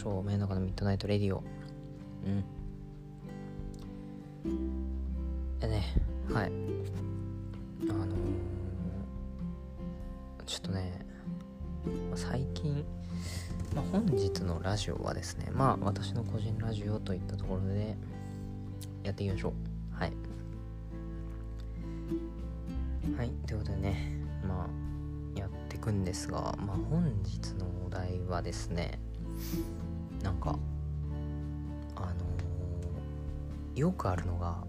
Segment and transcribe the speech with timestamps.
[0.00, 0.22] しょう。
[0.24, 1.44] 真夜中のミッドナイトレディオ。
[2.24, 2.44] うん。
[5.60, 5.94] えね、
[6.32, 6.46] はい。
[6.46, 8.14] あのー、
[10.46, 11.04] ちょっとね、
[12.14, 12.82] 最近、
[13.74, 17.98] まあ、本日のラジオはですね、まあ私の個人ラジオといったところで
[19.02, 19.52] やっていきましょう。
[19.94, 20.12] はい。
[23.18, 24.12] はい、ということでね、
[24.48, 28.98] まあやっていくんですが、まあ本日のお題はですね、
[30.22, 30.58] なんか、
[31.96, 34.64] あのー、よくあるのが、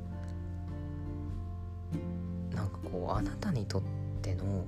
[2.56, 3.82] なんかこう、あなたにとっ
[4.22, 4.66] ての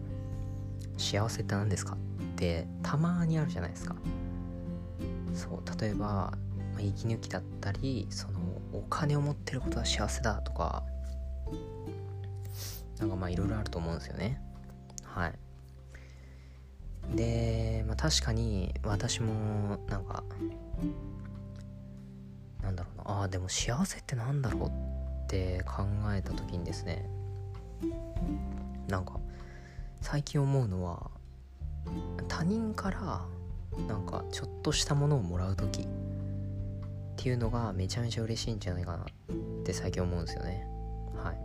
[0.98, 3.96] 幸せって何ですかってたまにあるじゃないですか。
[5.34, 6.34] そう例えば、
[6.76, 8.40] ま、息抜きだったりその
[8.72, 10.84] お金を持ってることは幸せだとか
[13.00, 14.40] なんかまあいろいろあると思うんですよね
[15.04, 15.34] はい
[17.16, 17.43] で、
[18.04, 20.26] 確かに私もなんか
[22.62, 23.04] なんだろうな。
[23.06, 24.72] ああでも幸せってなんだろうっ
[25.30, 27.10] て考えた時にですね
[28.90, 29.22] なんか
[30.02, 31.12] 最近思うのは
[32.28, 33.26] 他人から
[33.88, 35.86] なんかちょっとしたものをもらう時っ
[37.16, 39.06] ていうのがめちゃめちゃ嬉しいんじゃないかなっ
[39.64, 40.68] て最近思うんですよね。
[41.16, 41.38] はい。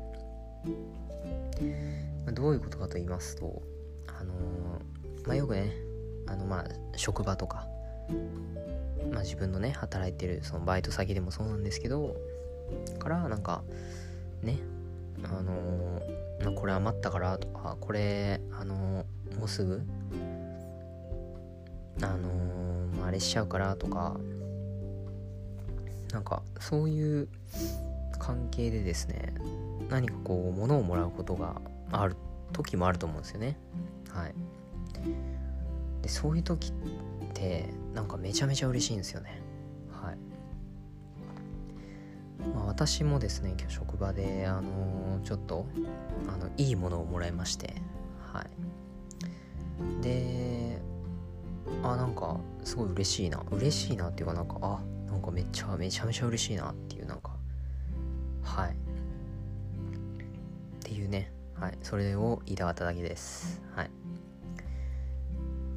[2.33, 3.62] どういうことかと言いますと
[4.09, 5.87] あのー、まあよくね
[6.31, 6.65] あのまあ
[6.97, 7.67] 職場とか
[9.11, 12.17] まあ自分のね働いてるそのバイト先でもそうなんですけど
[12.98, 13.62] からなんか
[14.43, 14.59] ね
[15.25, 19.83] あのー、これ余ったからとかこれあのー、もうすぐ
[22.03, 24.17] あのー、あれしちゃうからとか
[26.12, 27.29] なんかそういう
[28.19, 29.34] 関係でですね
[29.89, 32.17] 何かこう物をもらうことがある
[32.53, 33.56] 時もあると思うんですよね。
[34.11, 34.34] はい。
[36.03, 36.73] でそういう時っ
[37.34, 39.41] てなんかめちゃめちゃ嬉しいんですよね。
[39.91, 40.17] はい。
[42.55, 45.67] まあ私もですね今日職場であのー、ちょっと
[46.28, 47.75] あのいいものをもらいまして
[48.33, 50.03] はい。
[50.03, 50.81] で
[51.83, 53.43] あなんかすごい嬉しいな。
[53.51, 57.33] 嬉しいなっていうかなんかあなんかめっちゃめちゃめちゃ嬉しいなっていうなんか
[58.43, 58.71] はい。
[58.71, 58.75] っ
[60.81, 61.33] ていうね。
[61.55, 61.78] はい。
[61.83, 63.61] それを言いたかっただけです。
[63.75, 63.91] はい。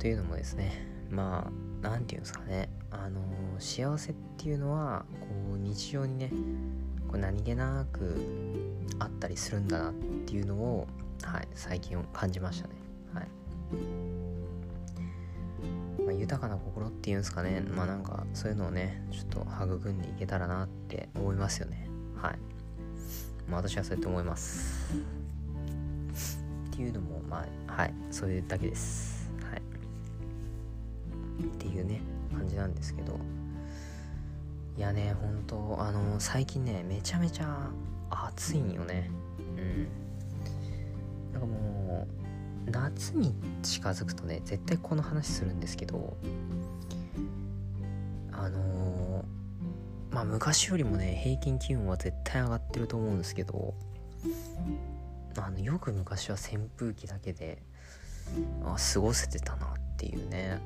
[0.02, 1.52] というのもですねまあ
[1.88, 2.70] 何て言うんですかね。
[2.92, 3.22] あの、
[3.60, 6.32] 幸せっていうのはこう日常にね
[7.08, 8.16] こう何気なく
[9.00, 9.94] あったりするんだなっ
[10.26, 10.88] ていうのを
[11.24, 12.74] はい最近感じましたね。
[13.14, 13.28] はい。
[16.04, 17.62] まあ、豊かな心っていうんですかね。
[17.62, 21.88] まあなんかそういうのをねちょっと育んでいけたらなって思いますよね。
[22.16, 22.40] はい。
[23.50, 24.96] まあ私はそうやって思います。
[26.68, 29.21] っていうのもまあはいそういうだけです。
[31.42, 32.02] っていうね
[32.34, 33.20] 感じなんですけど。
[34.78, 37.70] いやね本当あの最近ねめちゃめちゃ
[38.10, 39.12] 暑いんよね。
[39.58, 39.88] うん。
[41.34, 42.08] なんかも
[42.68, 46.18] う夏に近づくとね絶対この話するんですけど。
[48.34, 49.24] あの、
[50.10, 53.74] まあ昔よりもね平均気温は絶対上がってると思うんですけど。
[55.38, 57.62] あのよく昔は扇風機だけで
[58.64, 60.60] あ過ごせてたなっていうね。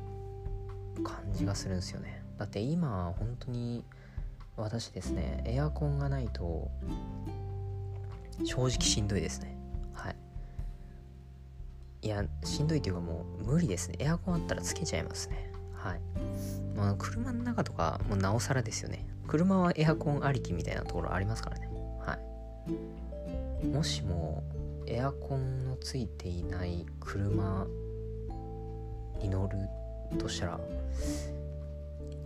[1.35, 2.23] 感じがするんですよね。
[2.39, 3.83] だって今本当に
[4.55, 6.71] 私ですねエアコンがないと
[8.43, 9.57] 正直しんどいですね。
[9.93, 10.15] はい。
[12.03, 13.97] いやしんどいというかもう無理ですね。
[13.99, 15.51] エアコンあったらつけちゃいますね。
[15.73, 16.01] はい。
[16.75, 19.05] まあ車の中とかもうなおさらですよね。
[19.27, 21.69] 車はエアコンありきみたいなところありますからね。
[21.99, 22.17] は
[23.61, 23.65] い。
[23.67, 24.43] もしも
[24.87, 27.67] エアコンのついていない車
[29.19, 29.57] に乗る
[30.17, 30.59] としたら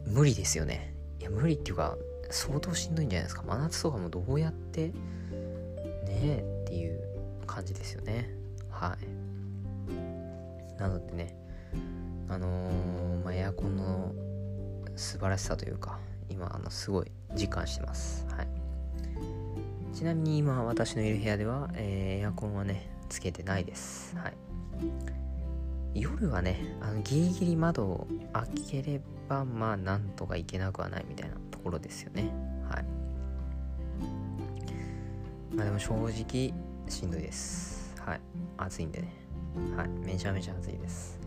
[0.05, 0.93] 無理ですよね。
[1.19, 1.97] いや無理っていうか
[2.29, 3.43] 相当しんどいんじゃないですか。
[3.43, 4.93] 真夏とかもどうやってね
[6.07, 6.99] えっていう
[7.45, 8.29] 感じですよね。
[8.69, 9.29] はい。
[10.79, 11.35] なのでね
[12.29, 14.13] あのー、まあ、エアコンの
[14.95, 15.99] 素晴らしさというか
[16.29, 18.47] 今あのすごい実感してます、はい、
[19.95, 24.33] ちなみに今私のいる部屋では、えー、エアコンはねつけてないです、はい、
[25.93, 32.31] 夜はねあのギリギリ窓を開ければまあなんとかいけなくはないみたいなところですよね
[32.69, 32.85] はい
[35.55, 36.53] まあでも正直
[36.87, 38.21] しんどいですはい
[38.57, 39.29] 暑いんでね
[39.75, 41.19] はい、めちゃめちゃ暑いです。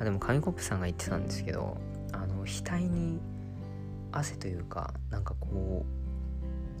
[0.00, 1.76] あでも、紙コップさんが言ってたんですけど、
[2.12, 3.20] あの、額に
[4.12, 5.84] 汗というか、なんかこ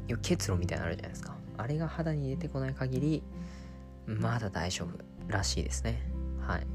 [0.08, 1.36] う、結露みたいなのあるじゃないですか。
[1.56, 3.22] あれが肌に出てこない限り、
[4.06, 6.00] まだ大丈夫らしいですね。
[6.40, 6.66] はい。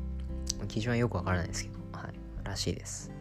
[0.68, 2.14] 基準はよくわからないですけど、はい。
[2.44, 3.12] らしいです。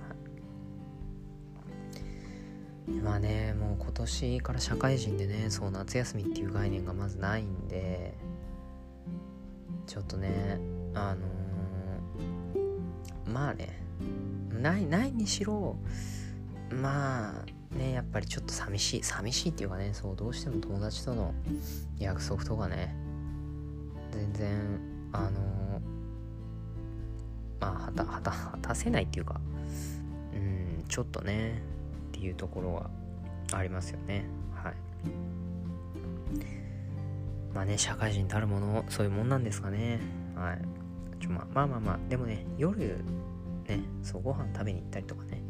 [2.88, 8.14] はい、まあねもう今年から社会人でねそう夏休みっていう概念がまずないんで
[9.86, 10.58] ちょっとね
[10.94, 13.82] あのー、まあね
[14.50, 15.76] ないないにしろ
[16.70, 21.34] まあねやっぱりちょっと寂しい寂しいっていうかねそうどうしても友達との
[21.98, 22.94] 約束とかね
[24.12, 25.61] 全然あの、
[27.62, 29.40] まあ果た果たせないっていうか
[30.34, 31.62] うんちょっとね
[32.08, 32.90] っていうところは
[33.52, 34.24] ありますよね。
[34.54, 34.74] はい。
[37.54, 40.00] まあね社会人たるものそういうもんなんですかね。
[40.34, 40.58] はい。
[41.20, 42.98] ちょまあまあまあまあでもね夜
[43.68, 45.40] ねそうご飯食べに行ったりとかね。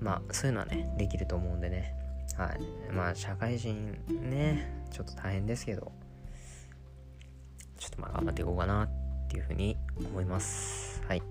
[0.00, 1.94] まあそういうのはねできると思うんでね。
[2.36, 2.60] はい。
[2.92, 5.92] まあ社会人ねちょっと大変ですけど。
[7.78, 8.88] ちょっとまあ頑張っていこうかなっ
[9.28, 11.22] ていうふうに思いますはい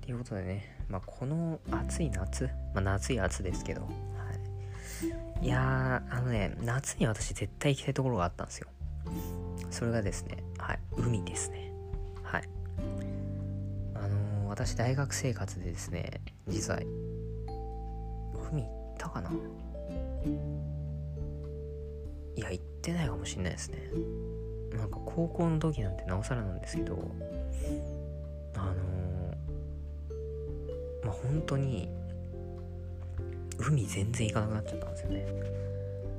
[0.00, 3.88] ということでね、まあ、この暑い夏、まあ、夏い暑ですけど、は
[5.40, 8.66] い、いやー、あのね、夏に私絶対行きたいところがあったんですよ。
[9.70, 11.72] それがですね、はい、海ですね。
[12.24, 12.48] はい。
[13.94, 16.80] あのー、私大学生活でですね、実は、
[18.50, 19.30] 海行ったかな？
[22.34, 23.78] いや、行ってないかもしれないですね。
[24.76, 26.98] なんか高校の時なんてなおさらなんですけど、
[28.54, 29.12] あのー
[31.04, 31.88] まあ本当に
[33.58, 35.26] 海全然行かなくなっちゃったんですよね。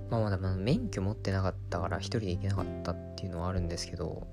[0.10, 4.28] まあまだまだ免許持ってなかったから一人で行けなかったっていうのはあるんですけど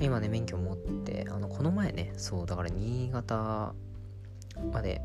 [0.00, 3.74] 今ね免許持ってあのこの前ねそうだから新潟
[4.72, 5.02] まで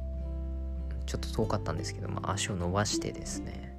[1.08, 3.76] ちょっと遠かったんですけど、まあ、足を伸ばしてですね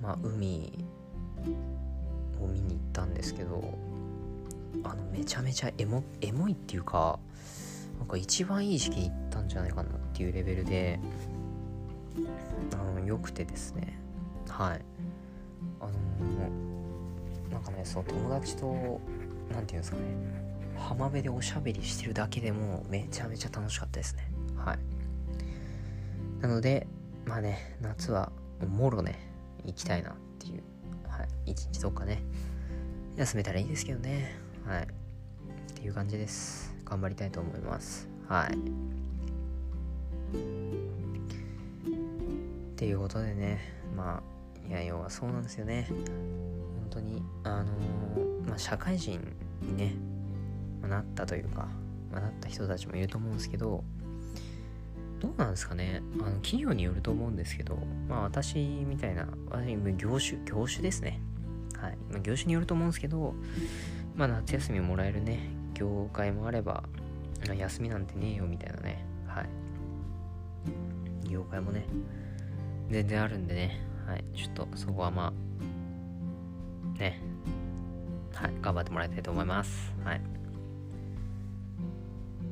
[0.00, 0.86] まあ海
[2.42, 3.78] を見に行ったんですけど
[4.84, 7.18] あのめちゃめちゃエモエモいっていうか
[7.98, 11.00] なんか一番いい時期に行ったんじゃないかなっていうレベルで
[12.72, 13.98] あの良くてですね。
[14.48, 14.80] はい。
[15.80, 15.92] あの、
[17.50, 19.00] なんかねその友達と何て
[19.50, 20.02] 言うんですかね。
[20.76, 24.30] 浜辺でおしゃべりしてるだけでもめちゃめちゃ楽しかったですね。
[24.56, 24.78] はい。
[26.40, 26.86] なので
[27.26, 28.30] まあね夏は
[28.66, 29.18] もろね
[29.64, 30.62] 行きたいなっていう。
[31.48, 32.22] はい一日どっかね。
[33.16, 34.38] 休めたらいいですけどね。
[34.66, 34.82] はい。
[34.82, 34.86] っ
[35.74, 36.74] ていう感じです。
[36.84, 38.06] 頑張りたいと思います。
[38.28, 38.54] はい。
[38.54, 38.56] っ
[42.76, 43.60] ていうことでね。
[43.96, 45.88] まあいや要はそうなんですよね。
[45.88, 49.18] 本当にあのー、まあ、社会人
[49.62, 49.94] にね、
[50.82, 51.66] まあ、なったというか、
[52.12, 53.82] まあ、なった人たちもいると思うんですけど
[55.20, 56.02] どうなんですかね。
[56.20, 61.22] あの企業によると思うんですけどまあ私みたいな私業種業種ですね。
[61.80, 63.34] はい、まあ、業種によると思うんですけど
[64.14, 65.58] まあ夏休みもらえるね。
[65.74, 66.82] 業界もあれば、
[67.56, 71.30] 休みなんてねえよみたいなね、はい。
[71.30, 71.86] 業界もね、
[72.90, 75.32] 全然あるんでね、はい、ちょっとそこはま
[76.96, 77.20] あ、ね、
[78.34, 79.94] はい、頑張ってもらいたいと思います。
[80.04, 80.20] はい。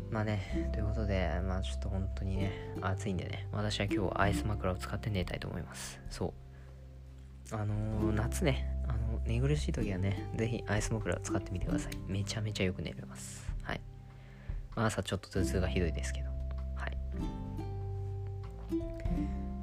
[0.08, 5.99] まあね、ということで、まあちょっと本当にね、暑いんでね、私は今日アイス枕を使って寝たいと思います。
[6.11, 7.55] そう。
[7.55, 11.93] あのー、夏ね、あの、寝苦しい時はね、是非アイス枕を使ってみてください。
[12.07, 13.47] めちゃめちゃよく寝れます。
[13.62, 13.81] はい。
[14.75, 16.28] まあ、朝ちょっと頭痛がひどいですけど。
[16.76, 16.99] はい。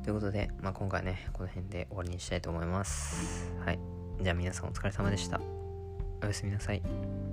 [0.03, 3.51] ということで、まあ、今回ね、この辺で終わりにしたいと思います。
[3.65, 3.80] はい。
[4.22, 5.39] じゃあ皆さんお疲れ様でした。
[6.22, 7.33] おやすみなさい。